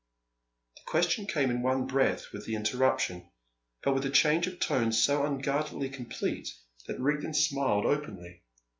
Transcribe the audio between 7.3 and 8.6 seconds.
smiled openly.